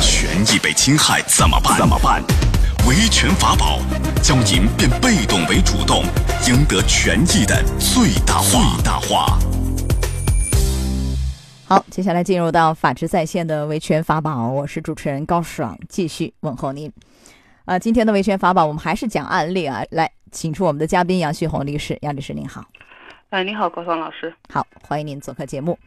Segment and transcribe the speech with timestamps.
[0.00, 1.78] 权益被侵害怎么办？
[1.78, 2.22] 怎么办？
[2.88, 3.78] 维权法宝，
[4.22, 6.02] 将您变被动为主动，
[6.48, 8.50] 赢得权益的最大化。
[8.50, 9.38] 最大化。
[11.66, 16.90] 好，接下来进入到法治在线的维权法宝，我是主持人高爽，继续问候您。
[17.64, 22.64] 啊，今天的维权法宝，我们还是讲案例啊，来，请出我们的嘉宾杨旭红律师，杨律师您好。
[23.30, 24.34] 哎，你好，高爽老师。
[24.52, 25.78] 好，欢迎您做客节目。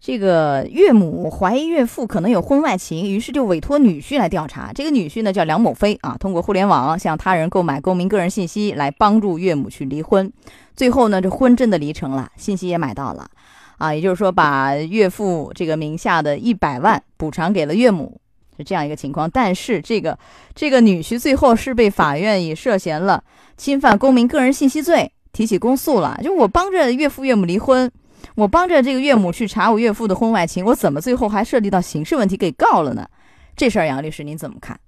[0.00, 4.72] 这个岳母怀疑岳父可能有婚外情，于是就委托女婿来调查。
[4.72, 10.32] 这个女婿呢叫梁某飞啊，通过互联网向他人购买公民个人信息，来帮助岳母去离婚。
[10.74, 13.28] 最后呢，这婚真的离成了，信息也买到了。
[13.76, 18.20] 啊，也就是说，把岳父这个名下的一百万补偿给了岳母，
[18.56, 19.30] 是这样一个情况。
[19.30, 20.18] 但是，这个
[20.54, 23.22] 这个女婿最后是被法院以涉嫌了
[23.56, 26.20] 侵犯公民个人信息罪提起公诉了。
[26.22, 27.90] 就我帮着岳父岳母离婚，
[28.36, 33.08] 我帮着这个岳母去查我岳父的婚外情，我怎么最后还涉及到刑事问题给告了呢？
[33.56, 34.78] 这事儿，杨律师您怎么看？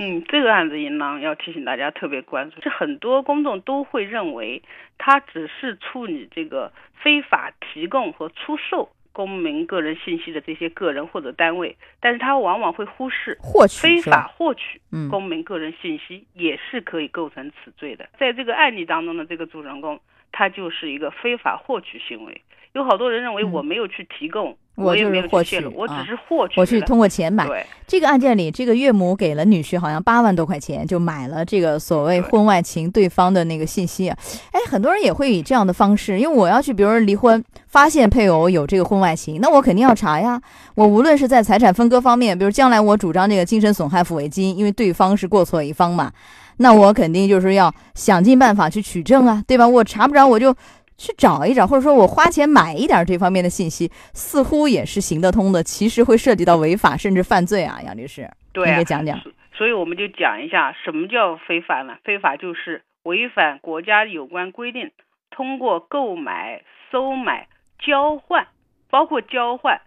[0.00, 2.60] 嗯，这个案子应当要提醒大家特别关注。
[2.60, 4.62] 这很多公众都会认为，
[4.96, 6.72] 他只是处理这个
[7.02, 18.08] 非法提供和出售公民个人信息的这些个人或者单位，但是他往往会忽视获取非法获取公民个人信息也是可以构成此罪的。
[18.20, 19.98] 在这个案例当中的这个主人公，
[20.32, 22.42] 他就是一个非法获取行为。
[22.72, 24.58] 有好多人认为我没有去提供。
[24.78, 27.46] 我就是获取，我只是获取，我去通过钱买。
[27.46, 34.08] 对这个案件里，这个岳母给了女婿好像八万多块钱，就买了这个所谓婚外情对方的那个信息。
[34.08, 34.16] 啊
[34.52, 40.40] 哎，很多人也会以这样的方式，因为我要去，比如说离婚，发现配偶有这个婚外情，那我肯定要查呀。
[40.74, 46.12] 我无论是在财产分割方面，比如将来我主张这个精神损害抚慰金，因为对方是过错一方嘛，
[46.58, 49.66] 那我肯定就是要想尽办法去取证啊，对吧？
[49.66, 50.54] 我查不着，我就。
[50.98, 55.62] 去找一找，或者说我花钱买一点这方面的信息，似乎也是行得通的。
[55.62, 59.18] 其实会涉及到违法甚至犯罪啊，杨律师，对，你讲讲。
[59.56, 61.96] 所以我们就讲一下什么叫非法呢？
[62.04, 64.90] 非法就是违反国家有关规定，
[65.30, 67.48] 通过购买、收买、
[67.78, 68.48] 交换，
[68.90, 69.80] 包括交换，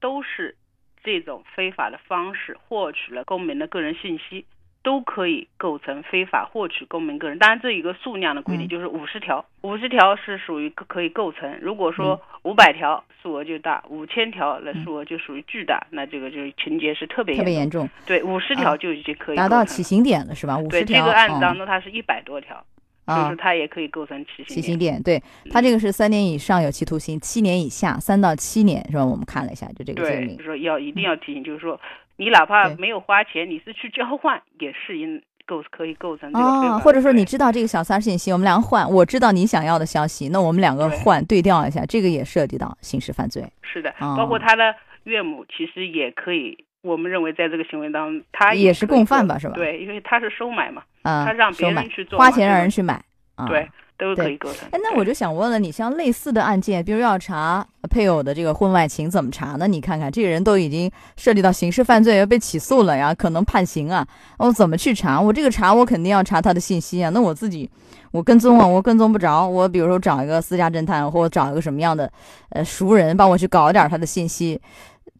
[0.00, 0.56] 都是
[1.04, 4.46] 这种非法的方式获取了公民的个人信息。
[4.82, 11.56] 都可以构成非法获取公民个人，当然这一个数量的规定就是五十条，五十条是属于可以构成。
[11.60, 17.88] 如果说五百条数额就大，五千条那数额就属于巨大，那这个就是情节是特别特别严重。
[18.04, 20.58] 对，五十条就已经可以达到起刑点了，是吧？
[20.58, 20.80] 五十条。
[20.80, 22.64] 对，这个案子当中它是一百多条，
[23.06, 24.46] 就是他也可以构成起刑。
[24.46, 29.04] 起刑点，对，他这个是三年以上有期徒刑，七年以下三到七年是吧？
[29.04, 30.36] 我们看了一下，就这个罪名。
[30.36, 31.80] 就是说要一定要提醒，就是说。
[32.18, 43.42] 你哪怕没有花钱，你是去交换，也是应构可以构成这个哦，或者说你知道这个小三信息，我们两个换，我知道你想要的消息，那我们两个换对调一下，这个也涉及到刑事犯罪。
[43.62, 44.72] 是的，包括他的
[45.04, 49.54] 岳母，其实也可以，我们认为在这个行为当中，他也是共犯吧，是吧？
[49.54, 53.02] 对，因为他是收买嘛，他让别人去做，花钱让人去买，
[53.48, 53.68] 对。
[53.98, 54.68] 都可以构成。
[54.72, 59.68] 哎，那我就想问了，你像类似的案件，比如要查配偶的这个婚外情，怎么查呢？
[59.68, 64.04] 你看看，这个人都已经涉及到刑事犯罪，要被起诉了呀，可能判刑啊。
[64.38, 65.20] 我怎么去查？
[65.20, 67.10] 我这个查，我肯定要查他的信息啊。
[67.10, 67.70] 那我自己，
[68.10, 69.46] 我跟踪啊，我跟踪不着。
[69.46, 72.10] 我比如说找一个私家侦探，或者找一个什么样的
[72.48, 74.60] 呃熟人，帮我去搞点他的信息，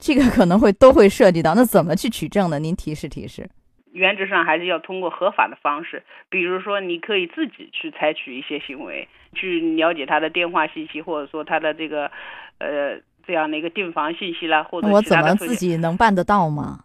[0.02, 1.54] 这个可能会都会涉及到。
[1.54, 2.58] 那怎么去取证呢？
[2.58, 3.48] 您提示提示。
[3.92, 12.10] 原则上还是要通过合法的方式，比如说你可以自己去采取一些行为，去了解他的电话信息，或者说他的这个，
[12.58, 16.80] 呃，这样的一个订房信息啦，或者我怎么自己能办得到吗？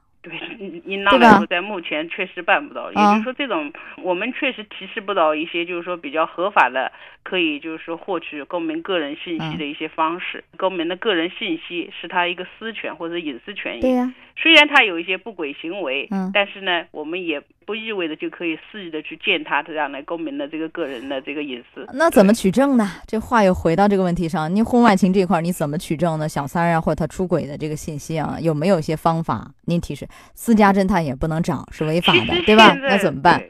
[0.87, 2.89] 对，应当来说，在目前确实办不到。
[2.91, 3.71] 也就是说，这种
[4.01, 6.91] 我们确实提示不到一些，就是说比较合法的，
[7.23, 10.43] 可以就是说获取公民个人信息的一些方式。
[10.57, 13.81] 公民的个人信息是他一个私权或者隐私权益。
[13.81, 14.13] 对呀。
[14.39, 21.87] 虽然他有一些不轨行为，嗯，但是呢，我们也不意味着就可以肆意的去践踏这样的公民的这个个人的这个隐私。
[21.95, 22.87] 那怎么取证呢？
[23.07, 26.29] 这话又回到这个问题上，你婚外情这块你怎么取证呢？
[26.29, 29.49] 小三啊，或者他出轨的这个信息啊，有没有一些方法？
[29.65, 32.73] 您提示，私家侦探也不能找，是违法的，对吧？
[32.81, 33.41] 那怎么办？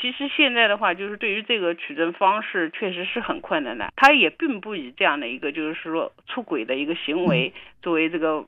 [0.00, 3.92] 其实现在的话，就是对于这个取证方式，确实是很困难的。
[3.96, 7.52] 他也并不以这样的一个，就是说出轨的一个行为
[7.82, 8.44] 作为这个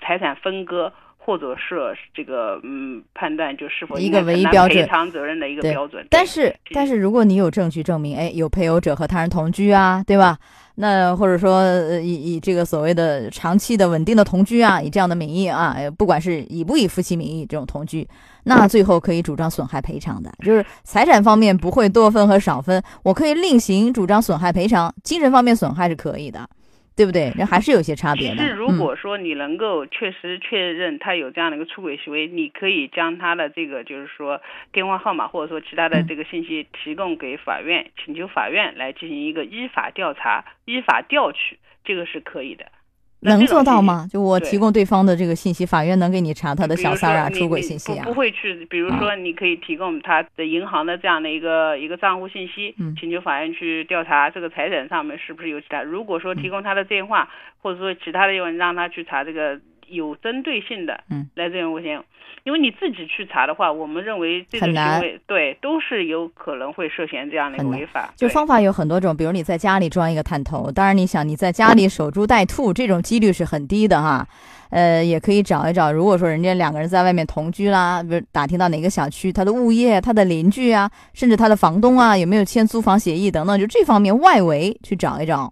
[0.00, 0.92] 财产分割。
[1.20, 10.38] 或者是这个嗯判断就是否一个唯一标准赔偿责任的一个标准，但是但是如果你有证据证明，哎，有配偶者和他人同居啊，对吧？
[10.80, 11.64] 那或者说
[11.98, 18.08] 以以这个所谓的长期的稳定的同居啊，以这样的名义啊，不管是以不以夫妻名义这种同居，
[18.44, 26.48] 那最后可以主张损害赔偿的，就是财产方面不会多分和少分，我可以另行主张损害赔偿，精神方面损害是可以的。
[26.98, 27.32] 对不对？
[27.38, 28.42] 那还是有些差别的。
[28.42, 34.42] 是，如果说你能够确实确认他有这样的一个出轨行为，你可以将他的这个就是说
[34.72, 42.66] 电话号码或者说其他的这个信息提供给法院，请求法院来进行一个依法调查、依法调取，这个是可以的。
[43.20, 44.06] 能做到吗？
[44.10, 48.04] 就我提供对方的这个信息，法院能给你查他的小三儿啊、出轨信息啊？
[48.04, 55.82] 不不会去，比如说你可以提供他的银行的这样的一个一个账户信息，请求法院去调查这个财产上面是不是有其他。
[55.82, 57.28] 如果说提供他的电话，
[57.62, 59.58] 或者说其他的用让他去查这个。
[59.88, 62.02] 有针对性的，嗯，来这种危险，
[62.44, 68.12] 因为你自己去查的话，我们认为这种行为对都是有可能会涉嫌这样的一个违法。
[68.16, 74.26] 就方法有很多种，比如你在家里装一个探头，当然你想你在家里守株待兔，这种几率是很低的哈。
[74.70, 85.50] 呃，也可以找一找，如果说人家两个人在外面同居啦，比如打听到哪个小区他的物业、他的邻居啊，甚至他的房东啊有没有签租房协议等等，就这方面外围去找一找。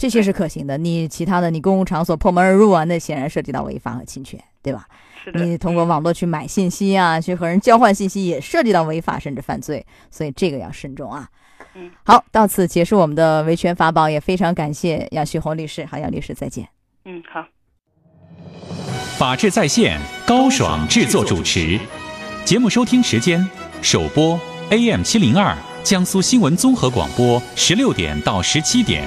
[0.00, 4.88] 这些是可行的，你其他的，你公共场所破门而入啊，那显然涉及到违法和侵权，对吧？
[5.22, 5.44] 是的。
[5.44, 11.28] 你通过网络去买信息啊，去和人交换信息，也涉及到违法甚至犯罪，所以这个要慎重啊。
[11.74, 11.90] 嗯。
[12.02, 16.66] 好，到此结束我们的维权法宝，也非常感谢杨旭红律师，好，杨律师再见。
[17.04, 17.44] 嗯，好。
[19.18, 21.78] 法治在线，高爽制作主持，
[22.46, 23.46] 节目收听时间：
[23.82, 25.54] 首播 AM 七零二，
[25.84, 29.06] 江苏新闻综合广播，十六点到十七点。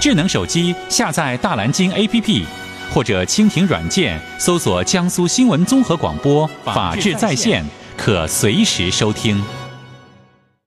[0.00, 2.44] 智能手机下载大蓝鲸 APP，
[2.90, 7.62] 或者蜻蜓软件搜索江苏新闻综合广播法治在线，
[7.98, 9.38] 可随时收听。